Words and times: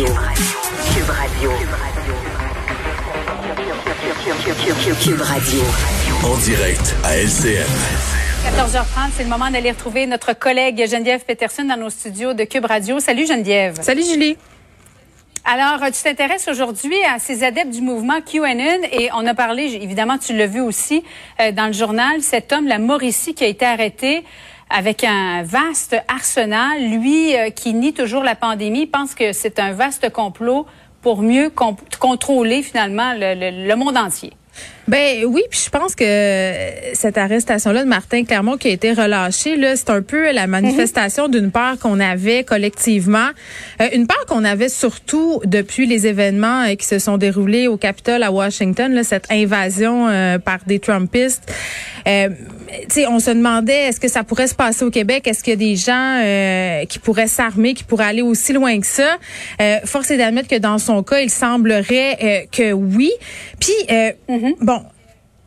Radio. 0.00 0.14
Cube 0.94 1.10
Radio. 1.10 1.50
Cube 5.02 5.20
Radio. 5.20 5.60
En 6.24 6.36
direct 6.38 6.94
à 7.04 7.18
LCN. 7.18 7.66
14h30, 8.46 9.10
c'est 9.14 9.24
le 9.24 9.28
moment 9.28 9.50
d'aller 9.50 9.72
retrouver 9.72 10.06
notre 10.06 10.32
collègue 10.32 10.86
Geneviève 10.88 11.26
Peterson 11.26 11.64
dans 11.64 11.76
nos 11.76 11.90
studios 11.90 12.32
de 12.32 12.44
Cube 12.44 12.64
Radio. 12.64 12.98
Salut 12.98 13.26
Geneviève. 13.26 13.78
Salut 13.82 14.02
Julie. 14.02 14.38
Alors, 15.44 15.80
tu 15.86 16.02
t'intéresses 16.02 16.48
aujourd'hui 16.48 16.96
à 17.04 17.18
ces 17.18 17.44
adeptes 17.44 17.70
du 17.70 17.82
mouvement 17.82 18.22
QAnon 18.22 18.80
et 18.92 19.10
on 19.14 19.26
a 19.26 19.34
parlé, 19.34 19.64
évidemment, 19.82 20.16
tu 20.16 20.34
l'as 20.34 20.46
vu 20.46 20.60
aussi 20.60 21.04
euh, 21.40 21.52
dans 21.52 21.66
le 21.66 21.74
journal, 21.74 22.22
cet 22.22 22.52
homme, 22.54 22.66
la 22.66 22.78
Mauricie, 22.78 23.34
qui 23.34 23.44
a 23.44 23.48
été 23.48 23.66
arrêté 23.66 24.24
avec 24.70 25.04
un 25.04 25.42
vaste 25.42 25.96
arsenal. 26.08 26.80
Lui, 26.80 27.36
euh, 27.36 27.50
qui 27.50 27.74
nie 27.74 27.92
toujours 27.92 28.22
la 28.22 28.34
pandémie, 28.34 28.86
pense 28.86 29.14
que 29.14 29.32
c'est 29.32 29.58
un 29.58 29.72
vaste 29.72 30.10
complot 30.10 30.66
pour 31.02 31.22
mieux 31.22 31.50
contrôler 31.98 32.62
finalement 32.62 33.14
le 33.16 33.74
monde 33.74 33.96
entier. 33.96 34.34
Ben 34.88 35.24
oui, 35.24 35.42
puis 35.48 35.60
je 35.66 35.70
pense 35.70 35.94
que 35.94 36.04
cette 36.94 37.16
arrestation-là 37.16 37.84
de 37.84 37.88
Martin 37.88 38.24
Clermont 38.24 38.56
qui 38.56 38.66
a 38.66 38.70
été 38.72 38.92
relâché, 38.92 39.54
là, 39.56 39.76
c'est 39.76 39.90
un 39.90 40.02
peu 40.02 40.32
la 40.32 40.48
manifestation 40.48 41.28
d'une 41.28 41.52
peur 41.52 41.78
qu'on 41.78 42.00
avait 42.00 42.42
collectivement, 42.42 43.28
euh, 43.80 43.88
une 43.92 44.08
peur 44.08 44.26
qu'on 44.26 44.42
avait 44.42 44.68
surtout 44.68 45.40
depuis 45.44 45.86
les 45.86 46.08
événements 46.08 46.62
euh, 46.62 46.74
qui 46.74 46.86
se 46.86 46.98
sont 46.98 47.18
déroulés 47.18 47.68
au 47.68 47.76
Capitole 47.76 48.24
à 48.24 48.32
Washington, 48.32 48.92
là, 48.92 49.04
cette 49.04 49.30
invasion 49.30 50.08
euh, 50.08 50.38
par 50.40 50.58
des 50.66 50.80
Trumpistes. 50.80 51.52
On 52.06 53.20
se 53.20 53.30
demandait 53.30 53.88
est-ce 53.88 54.00
que 54.00 54.08
ça 54.08 54.24
pourrait 54.24 54.46
se 54.46 54.54
passer 54.54 54.84
au 54.84 54.90
Québec, 54.90 55.26
est-ce 55.26 55.42
qu'il 55.42 55.52
y 55.52 55.54
a 55.54 55.56
des 55.56 55.76
gens 55.76 56.86
qui 56.88 56.98
pourraient 56.98 57.28
s'armer, 57.28 57.74
qui 57.74 57.84
pourraient 57.84 58.06
aller 58.06 58.22
aussi 58.22 58.52
loin 58.52 58.78
que 58.80 58.86
ça? 58.86 59.18
force 59.84 60.10
est 60.10 60.16
d'admettre 60.16 60.48
que 60.48 60.58
dans 60.58 60.78
son 60.78 61.02
cas, 61.02 61.20
il 61.20 61.30
semblerait 61.30 62.48
que 62.52 62.72
oui. 62.72 63.10
Puis 63.58 63.74
mm-hmm. 63.88 64.54
bon 64.60 64.82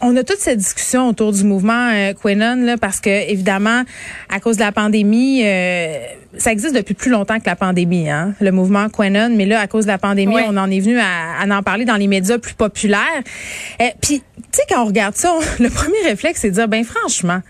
on 0.00 0.16
a 0.16 0.24
toute 0.24 0.38
cette 0.38 0.58
discussion 0.58 1.08
autour 1.08 1.32
du 1.32 1.44
mouvement 1.44 1.90
euh, 1.92 2.12
là, 2.34 2.76
parce 2.76 3.00
que 3.00 3.30
évidemment, 3.30 3.82
à 4.28 4.40
cause 4.40 4.56
de 4.56 4.62
la 4.62 4.72
pandémie, 4.72 5.42
euh, 5.44 5.98
ça 6.36 6.52
existe 6.52 6.74
depuis 6.74 6.94
plus 6.94 7.10
longtemps 7.10 7.38
que 7.38 7.46
la 7.46 7.56
pandémie, 7.56 8.10
hein, 8.10 8.34
le 8.40 8.52
mouvement 8.52 8.88
Quenon. 8.88 9.30
Mais 9.36 9.46
là, 9.46 9.60
à 9.60 9.66
cause 9.66 9.84
de 9.84 9.90
la 9.90 9.98
pandémie, 9.98 10.36
on 10.46 10.56
en 10.56 10.70
est 10.70 10.80
venu 10.80 10.98
à, 10.98 11.44
en 11.48 11.62
parler 11.62 11.84
dans 11.84 11.96
les 11.96 12.06
médias 12.06 12.38
plus 12.38 12.54
populaires. 12.54 13.22
Euh, 13.80 13.86
Puis, 14.00 14.20
tu 14.20 14.42
sais, 14.52 14.62
quand 14.68 14.82
on 14.82 14.86
regarde 14.86 15.14
ça, 15.14 15.32
le 15.60 15.70
premier 15.70 16.00
réflexe, 16.04 16.40
c'est 16.40 16.50
de 16.50 16.54
dire, 16.54 16.68
ben 16.68 16.84
franchement, 16.84 17.40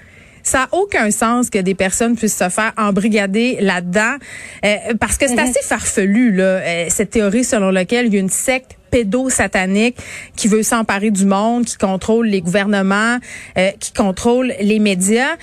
ça 0.44 0.58
n'a 0.58 0.68
aucun 0.72 1.10
sens 1.10 1.50
que 1.50 1.58
des 1.58 1.74
personnes 1.74 2.14
puissent 2.14 2.36
se 2.36 2.48
faire 2.48 2.72
embrigader 2.76 3.56
là-dedans 3.60 4.16
euh, 4.64 4.76
parce 5.00 5.16
que 5.16 5.26
c'est 5.26 5.34
mm-hmm. 5.34 5.50
assez 5.50 5.62
farfelu 5.62 6.32
là, 6.32 6.44
euh, 6.44 6.86
cette 6.90 7.10
théorie 7.10 7.42
selon 7.42 7.70
laquelle 7.70 8.06
il 8.06 8.14
y 8.14 8.16
a 8.16 8.20
une 8.20 8.28
secte 8.28 8.76
pédo-satanique 8.90 9.96
qui 10.36 10.46
veut 10.46 10.62
s'emparer 10.62 11.10
du 11.10 11.24
monde, 11.24 11.64
qui 11.64 11.76
contrôle 11.76 12.28
les 12.28 12.40
gouvernements, 12.40 13.18
euh, 13.58 13.70
qui 13.80 13.92
contrôle 13.92 14.54
les 14.60 14.78
médias. 14.78 15.34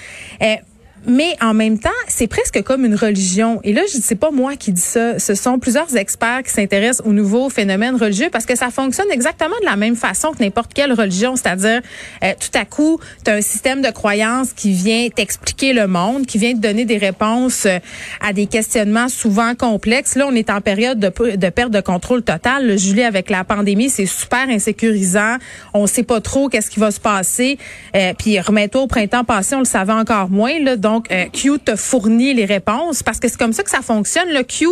Mais 1.07 1.35
en 1.41 1.53
même 1.53 1.79
temps, 1.79 1.89
c'est 2.07 2.27
presque 2.27 2.61
comme 2.61 2.85
une 2.85 2.95
religion. 2.95 3.59
Et 3.63 3.73
là, 3.73 3.81
je 3.91 3.97
ne 3.97 4.03
sais 4.03 4.15
pas 4.15 4.29
moi 4.29 4.55
qui 4.55 4.71
dis 4.71 4.81
ça. 4.81 5.17
Ce 5.17 5.33
sont 5.33 5.57
plusieurs 5.57 5.95
experts 5.97 6.43
qui 6.43 6.51
s'intéressent 6.51 7.05
aux 7.07 7.13
nouveaux 7.13 7.49
phénomènes 7.49 7.95
religieux 7.95 8.29
parce 8.31 8.45
que 8.45 8.55
ça 8.55 8.69
fonctionne 8.69 9.09
exactement 9.11 9.55
de 9.61 9.65
la 9.65 9.77
même 9.77 9.95
façon 9.95 10.31
que 10.31 10.43
n'importe 10.43 10.73
quelle 10.73 10.93
religion. 10.93 11.35
C'est-à-dire, 11.35 11.81
euh, 12.23 12.33
tout 12.39 12.57
à 12.57 12.65
coup, 12.65 12.99
tu 13.25 13.31
as 13.31 13.35
un 13.35 13.41
système 13.41 13.81
de 13.81 13.89
croyances 13.89 14.53
qui 14.53 14.73
vient 14.73 15.09
t'expliquer 15.09 15.73
le 15.73 15.87
monde, 15.87 16.27
qui 16.27 16.37
vient 16.37 16.53
te 16.53 16.59
donner 16.59 16.85
des 16.85 16.97
réponses 16.97 17.65
euh, 17.65 17.79
à 18.21 18.31
des 18.33 18.45
questionnements 18.45 19.09
souvent 19.09 19.55
complexes. 19.55 20.15
Là, 20.15 20.27
on 20.27 20.35
est 20.35 20.51
en 20.51 20.61
période 20.61 20.99
de, 20.99 21.09
perte 21.49 21.71
de 21.71 21.81
contrôle 21.81 22.21
total. 22.21 22.67
Le 22.67 22.77
Julie, 22.77 23.03
avec 23.03 23.31
la 23.31 23.43
pandémie, 23.43 23.89
c'est 23.89 24.05
super 24.05 24.49
insécurisant. 24.49 25.37
On 25.73 25.87
sait 25.87 26.03
pas 26.03 26.21
trop 26.21 26.47
qu'est-ce 26.47 26.69
qui 26.69 26.79
va 26.79 26.91
se 26.91 26.99
passer. 26.99 27.57
Euh, 27.95 28.13
puis 28.17 28.39
remets-toi 28.39 28.81
au 28.81 28.87
printemps 28.87 29.23
passé, 29.23 29.55
on 29.55 29.59
le 29.59 29.65
savait 29.65 29.93
encore 29.93 30.29
moins. 30.29 30.59
Là, 30.59 30.75
euh, 31.11 31.25
Q 31.31 31.59
te 31.59 31.75
fournit 31.75 32.33
les 32.33 32.45
réponses 32.45 33.03
parce 33.03 33.19
que 33.19 33.27
c'est 33.27 33.37
comme 33.37 33.53
ça 33.53 33.63
que 33.63 33.69
ça 33.69 33.81
fonctionne. 33.81 34.29
Le 34.29 34.43
Q, 34.43 34.67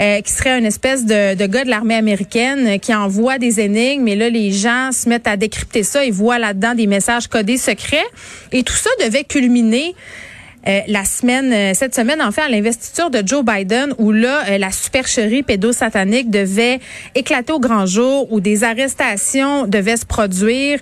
euh, 0.00 0.20
qui 0.20 0.32
serait 0.32 0.58
une 0.58 0.66
espèce 0.66 1.04
de, 1.04 1.34
de 1.34 1.46
gars 1.46 1.64
de 1.64 1.70
l'armée 1.70 1.94
américaine 1.94 2.66
euh, 2.66 2.78
qui 2.78 2.94
envoie 2.94 3.38
des 3.38 3.60
énigmes, 3.60 4.06
et 4.08 4.16
là, 4.16 4.28
les 4.28 4.52
gens 4.52 4.90
se 4.92 5.08
mettent 5.08 5.26
à 5.26 5.36
décrypter 5.36 5.82
ça 5.82 6.04
et 6.04 6.10
voient 6.10 6.38
là-dedans 6.38 6.74
des 6.74 6.86
messages 6.86 7.26
codés 7.26 7.58
secrets. 7.58 7.98
Et 8.52 8.62
tout 8.62 8.74
ça 8.74 8.90
devait 9.04 9.24
culminer 9.24 9.94
euh, 10.68 10.80
la 10.88 11.04
semaine, 11.04 11.52
euh, 11.52 11.72
cette 11.74 11.94
semaine, 11.94 12.20
en 12.20 12.32
fait, 12.32 12.42
à 12.42 12.48
l'investiture 12.48 13.10
de 13.10 13.22
Joe 13.24 13.42
Biden, 13.44 13.94
où 13.98 14.12
là, 14.12 14.42
euh, 14.48 14.58
la 14.58 14.70
supercherie 14.70 15.42
pédosatanique 15.42 16.30
devait 16.30 16.80
éclater 17.14 17.52
au 17.52 17.60
grand 17.60 17.86
jour, 17.86 18.30
où 18.30 18.40
des 18.40 18.62
arrestations 18.62 19.66
devaient 19.66 19.96
se 19.96 20.04
produire, 20.04 20.78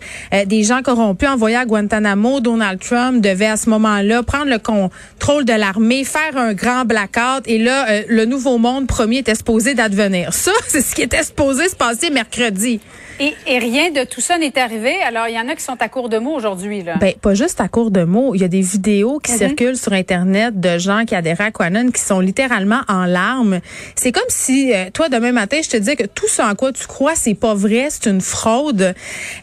des 0.46 0.62
gens 0.62 0.82
corrompus 0.82 1.28
envoyés 1.28 1.56
à 1.56 1.64
Guantanamo, 1.64 2.40
Donald 2.40 2.80
Trump 2.80 3.22
devait 3.22 3.46
à 3.46 3.56
ce 3.56 3.70
moment-là 3.70 4.22
prendre 4.22 4.50
le 4.50 4.58
contrôle 4.58 5.44
de 5.44 5.52
l'armée, 5.52 6.04
faire 6.04 6.36
un 6.36 6.54
grand 6.54 6.84
blackout, 6.84 7.42
et 7.46 7.58
là, 7.58 8.02
le 8.08 8.24
nouveau 8.24 8.58
monde 8.58 8.86
premier 8.86 9.18
était 9.18 9.34
supposé 9.34 9.74
d'advenir. 9.74 10.32
Ça, 10.32 10.52
c'est 10.68 10.80
ce 10.80 10.94
qui 10.94 11.02
était 11.02 11.22
supposé 11.22 11.68
se 11.68 11.76
passer 11.76 12.10
mercredi. 12.10 12.80
Et, 13.20 13.34
et, 13.46 13.58
rien 13.58 13.90
de 13.90 14.04
tout 14.04 14.20
ça 14.20 14.38
n'est 14.38 14.56
arrivé. 14.58 14.94
Alors, 15.02 15.26
il 15.28 15.34
y 15.34 15.40
en 15.40 15.48
a 15.48 15.54
qui 15.56 15.62
sont 15.62 15.76
à 15.80 15.88
court 15.88 16.08
de 16.08 16.18
mots 16.18 16.34
aujourd'hui. 16.34 16.82
Là. 16.82 16.96
Ben, 16.96 17.14
pas 17.14 17.34
juste 17.34 17.60
à 17.60 17.68
court 17.68 17.90
de 17.90 18.04
mots. 18.04 18.34
Il 18.34 18.40
y 18.40 18.44
a 18.44 18.48
des 18.48 18.60
vidéos 18.60 19.18
qui 19.18 19.32
mm-hmm. 19.32 19.38
circulent 19.38 19.76
sur 19.76 19.92
Internet 19.92 20.60
de 20.60 20.78
gens 20.78 21.04
qui 21.04 21.14
adhèrent 21.14 21.40
à 21.40 21.50
Quanon 21.50 21.90
qui 21.90 22.00
sont 22.00 22.20
littéralement 22.20 22.80
en 22.88 23.06
larmes. 23.06 23.60
C'est 23.96 24.12
comme 24.12 24.22
si, 24.28 24.72
euh, 24.72 24.90
toi, 24.92 25.08
demain 25.08 25.32
matin, 25.32 25.58
je 25.62 25.68
te 25.68 25.76
disais 25.76 25.96
que 25.96 26.06
tout 26.06 26.28
ce 26.28 26.42
en 26.42 26.54
quoi 26.54 26.72
tu 26.72 26.86
crois, 26.86 27.14
c'est 27.16 27.34
pas 27.34 27.54
vrai, 27.54 27.88
c'est 27.90 28.08
une 28.08 28.20
fraude. 28.20 28.94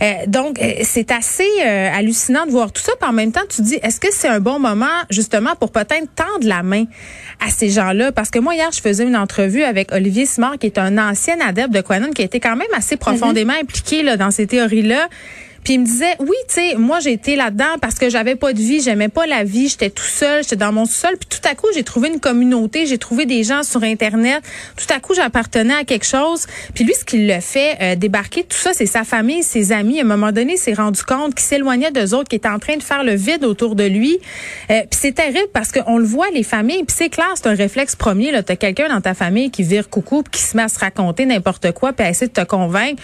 Euh, 0.01 0.13
donc, 0.27 0.61
euh, 0.61 0.71
c'est 0.83 1.11
assez 1.11 1.43
hallucinant 1.61 2.45
de 2.45 2.51
voir 2.51 2.71
tout 2.71 2.81
ça. 2.81 2.93
Puis 2.99 3.09
en 3.09 3.13
même 3.13 3.31
temps, 3.31 3.41
tu 3.49 3.57
te 3.57 3.61
dis, 3.61 3.79
est-ce 3.83 3.99
que 3.99 4.07
c'est 4.11 4.29
un 4.29 4.39
bon 4.39 4.59
moment, 4.59 4.85
justement, 5.09 5.55
pour 5.59 5.71
peut-être 5.71 6.07
tendre 6.15 6.47
la 6.47 6.63
main 6.63 6.85
à 7.45 7.49
ces 7.49 7.69
gens-là? 7.69 8.11
Parce 8.11 8.29
que 8.29 8.39
moi, 8.39 8.55
hier, 8.55 8.69
je 8.71 8.81
faisais 8.81 9.03
une 9.03 9.17
entrevue 9.17 9.63
avec 9.63 9.91
Olivier 9.91 10.25
Simard, 10.25 10.57
qui 10.57 10.67
est 10.67 10.77
un 10.77 10.97
ancien 10.97 11.35
adepte 11.45 11.73
de 11.73 11.81
Quanon, 11.81 12.11
qui 12.11 12.21
a 12.21 12.25
été 12.25 12.39
quand 12.39 12.55
même 12.55 12.67
assez 12.73 12.95
profondément 12.95 13.53
mm-hmm. 13.53 13.64
Impliqué 13.65 14.03
là, 14.03 14.17
dans 14.17 14.31
ces 14.31 14.47
théories-là. 14.47 15.09
Puis 15.65 15.73
il 15.73 15.79
me 15.79 15.85
disait, 15.85 16.15
oui, 16.19 16.35
tu 16.47 16.53
sais, 16.53 16.75
moi 16.75 16.99
j'ai 16.99 17.11
été 17.11 17.35
là-dedans 17.35 17.79
parce 17.81 17.95
que 17.95 18.07
j'avais 18.07 18.35
pas 18.35 18.53
de 18.53 18.59
vie, 18.59 18.81
j'aimais 18.81 19.09
pas 19.09 19.25
la 19.25 19.43
vie, 19.43 19.67
j'étais 19.67 19.89
tout 19.89 20.03
seul, 20.03 20.43
j'étais 20.43 20.57
dans 20.57 20.71
mon 20.71 20.85
sol. 20.85 21.17
Puis 21.17 21.27
tout 21.27 21.49
à 21.49 21.55
coup, 21.55 21.65
j'ai 21.73 21.83
trouvé 21.83 22.09
une 22.09 22.19
communauté, 22.19 22.85
j'ai 22.85 22.99
trouvé 22.99 23.25
des 23.25 23.43
gens 23.43 23.63
sur 23.63 23.81
Internet. 23.81 24.43
Tout 24.77 24.93
à 24.93 24.99
coup, 24.99 25.15
j'appartenais 25.15 25.73
à 25.73 25.83
quelque 25.83 26.05
chose. 26.05 26.45
Puis 26.75 26.83
lui, 26.83 26.93
ce 26.93 27.03
qui 27.03 27.25
le 27.25 27.39
fait 27.39 27.77
euh, 27.81 27.95
débarquer, 27.95 28.43
tout 28.43 28.57
ça, 28.57 28.73
c'est 28.73 28.85
sa 28.85 29.03
famille, 29.03 29.41
ses 29.41 29.71
amis. 29.71 29.97
À 29.97 30.03
un 30.03 30.05
moment 30.05 30.31
donné, 30.31 30.53
il 30.53 30.59
s'est 30.59 30.75
rendu 30.75 31.01
compte 31.01 31.33
qu'il 31.33 31.45
s'éloignait 31.45 31.89
d'eux 31.89 32.13
autres, 32.13 32.29
qu'il 32.29 32.37
était 32.37 32.47
en 32.47 32.59
train 32.59 32.77
de 32.77 32.83
faire 32.83 33.03
le 33.03 33.15
vide 33.15 33.43
autour 33.43 33.73
de 33.73 33.85
lui. 33.85 34.19
Euh, 34.69 34.81
puis 34.81 34.99
c'est 35.01 35.13
terrible 35.13 35.49
parce 35.51 35.71
qu'on 35.71 35.97
le 35.97 36.05
voit, 36.05 36.29
les 36.29 36.43
familles. 36.43 36.83
Puis 36.83 36.95
c'est 36.95 37.09
clair, 37.09 37.33
c'est 37.33 37.47
un 37.47 37.55
réflexe 37.55 37.95
premier. 37.95 38.29
Tu 38.29 38.51
as 38.51 38.55
quelqu'un 38.55 38.87
dans 38.87 39.01
ta 39.01 39.15
famille 39.15 39.49
qui 39.49 39.63
vire 39.63 39.89
coucou, 39.89 40.21
qui 40.31 40.43
se 40.43 40.55
met 40.55 40.63
à 40.63 40.67
se 40.67 40.77
raconter 40.77 41.25
n'importe 41.25 41.71
quoi, 41.71 41.91
puis 41.91 42.05
à 42.05 42.11
essayer 42.11 42.27
de 42.27 42.33
te 42.33 42.45
convaincre 42.45 43.01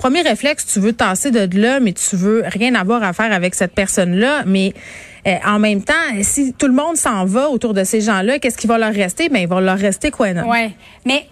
premier 0.00 0.22
réflexe, 0.22 0.64
tu 0.66 0.80
veux 0.80 0.94
tasser 0.94 1.30
de 1.30 1.60
là, 1.60 1.78
mais 1.78 1.92
tu 1.92 2.16
veux 2.16 2.42
rien 2.46 2.74
avoir 2.74 3.02
à 3.02 3.12
faire 3.12 3.32
avec 3.32 3.54
cette 3.54 3.74
personne-là. 3.74 4.44
Mais 4.46 4.72
euh, 5.26 5.34
en 5.46 5.58
même 5.58 5.82
temps, 5.82 5.92
si 6.22 6.54
tout 6.54 6.66
le 6.66 6.72
monde 6.72 6.96
s'en 6.96 7.26
va 7.26 7.50
autour 7.50 7.74
de 7.74 7.84
ces 7.84 8.00
gens-là, 8.00 8.38
qu'est-ce 8.38 8.56
qui 8.56 8.66
va 8.66 8.78
leur 8.78 8.94
rester? 8.94 9.28
Ben, 9.28 9.40
il 9.40 9.46
va 9.48 9.60
leur 9.60 9.78
rester 9.78 10.10
quoi, 10.10 10.32
non? 10.32 10.48
Ouais. 10.48 10.70
Mais 11.04 11.26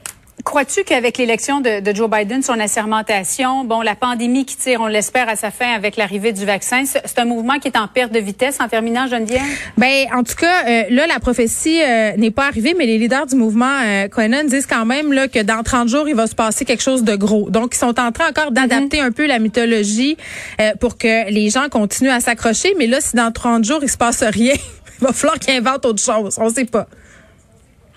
Crois-tu 0.44 0.84
qu'avec 0.84 1.18
l'élection 1.18 1.60
de, 1.60 1.80
de, 1.80 1.94
Joe 1.94 2.08
Biden, 2.08 2.42
son 2.42 2.58
assermentation, 2.60 3.64
bon, 3.64 3.82
la 3.82 3.96
pandémie 3.96 4.46
qui 4.46 4.56
tire, 4.56 4.80
on 4.80 4.86
l'espère, 4.86 5.28
à 5.28 5.36
sa 5.36 5.50
fin 5.50 5.72
avec 5.74 5.96
l'arrivée 5.96 6.32
du 6.32 6.44
vaccin, 6.46 6.84
c'est 6.86 7.18
un 7.18 7.24
mouvement 7.24 7.58
qui 7.58 7.68
est 7.68 7.76
en 7.76 7.88
perte 7.88 8.12
de 8.12 8.20
vitesse 8.20 8.58
en 8.60 8.68
terminant, 8.68 9.06
Geneviève? 9.08 9.42
Ben, 9.76 10.06
en 10.14 10.22
tout 10.22 10.36
cas, 10.36 10.66
euh, 10.66 10.84
là, 10.90 11.06
la 11.06 11.18
prophétie 11.18 11.82
euh, 11.82 12.12
n'est 12.16 12.30
pas 12.30 12.46
arrivée, 12.46 12.74
mais 12.78 12.86
les 12.86 12.98
leaders 12.98 13.26
du 13.26 13.36
mouvement 13.36 13.80
euh, 13.84 14.08
disent 14.44 14.66
quand 14.66 14.86
même 14.86 15.12
là, 15.12 15.28
que 15.28 15.42
dans 15.42 15.62
30 15.62 15.88
jours, 15.88 16.08
il 16.08 16.14
va 16.14 16.26
se 16.26 16.34
passer 16.34 16.64
quelque 16.64 16.82
chose 16.82 17.02
de 17.02 17.16
gros. 17.16 17.50
Donc, 17.50 17.74
ils 17.74 17.78
sont 17.78 17.98
en 17.98 18.12
train 18.12 18.28
encore 18.28 18.52
d'adapter 18.52 18.98
mm-hmm. 18.98 19.06
un 19.06 19.12
peu 19.12 19.26
la 19.26 19.38
mythologie 19.38 20.16
euh, 20.60 20.72
pour 20.80 20.98
que 20.98 21.30
les 21.30 21.50
gens 21.50 21.68
continuent 21.68 22.10
à 22.10 22.20
s'accrocher. 22.20 22.74
Mais 22.78 22.86
là, 22.86 23.00
si 23.00 23.16
dans 23.16 23.32
30 23.32 23.64
jours, 23.64 23.80
il 23.82 23.88
se 23.88 23.96
passe 23.96 24.22
rien, 24.22 24.54
il 25.00 25.04
va 25.04 25.12
falloir 25.12 25.38
qu'ils 25.38 25.54
inventent 25.54 25.84
autre 25.86 26.02
chose. 26.02 26.36
On 26.38 26.48
sait 26.50 26.64
pas. 26.64 26.86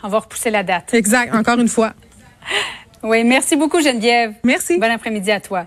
On 0.04 0.10
va 0.10 0.20
repousser 0.20 0.50
la 0.50 0.64
date. 0.64 0.94
Exact, 0.94 1.34
encore 1.36 1.60
une 1.60 1.68
fois. 1.68 1.94
Oui, 3.04 3.24
merci 3.24 3.56
beaucoup 3.56 3.82
Geneviève. 3.82 4.34
Merci. 4.44 4.78
Bon 4.78 4.92
après-midi 4.92 5.32
à 5.32 5.40
toi. 5.40 5.66